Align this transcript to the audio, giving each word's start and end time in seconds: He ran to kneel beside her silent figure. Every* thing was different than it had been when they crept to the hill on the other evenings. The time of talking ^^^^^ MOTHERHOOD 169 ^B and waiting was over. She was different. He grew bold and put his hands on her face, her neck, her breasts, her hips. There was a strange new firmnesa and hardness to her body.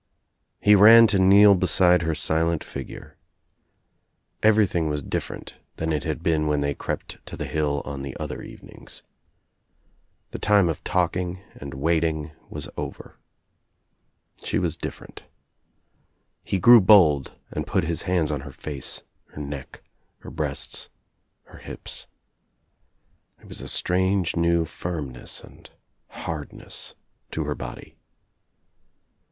He 0.59 0.73
ran 0.73 1.05
to 1.13 1.19
kneel 1.19 1.53
beside 1.53 2.01
her 2.01 2.15
silent 2.15 2.63
figure. 2.63 3.17
Every* 4.41 4.65
thing 4.65 4.89
was 4.89 5.03
different 5.03 5.59
than 5.75 5.93
it 5.93 6.05
had 6.05 6.23
been 6.23 6.47
when 6.47 6.61
they 6.61 6.73
crept 6.73 7.23
to 7.27 7.37
the 7.37 7.45
hill 7.45 7.83
on 7.85 8.01
the 8.01 8.17
other 8.17 8.41
evenings. 8.41 9.03
The 10.31 10.39
time 10.39 10.69
of 10.69 10.83
talking 10.83 11.35
^^^^^ 11.35 11.35
MOTHERHOOD 11.53 11.73
169 11.75 11.75
^B 11.75 11.75
and 11.75 11.83
waiting 12.31 12.49
was 12.49 12.67
over. 12.75 13.19
She 14.43 14.57
was 14.57 14.75
different. 14.75 15.25
He 16.43 16.57
grew 16.57 16.81
bold 16.81 17.35
and 17.51 17.67
put 17.67 17.83
his 17.83 18.01
hands 18.01 18.31
on 18.31 18.41
her 18.41 18.51
face, 18.51 19.03
her 19.25 19.39
neck, 19.39 19.83
her 20.21 20.31
breasts, 20.31 20.89
her 21.43 21.59
hips. 21.59 22.07
There 23.37 23.45
was 23.45 23.61
a 23.61 23.67
strange 23.67 24.35
new 24.35 24.65
firmnesa 24.65 25.43
and 25.43 25.69
hardness 26.07 26.95
to 27.29 27.43
her 27.43 27.53
body. 27.53 27.99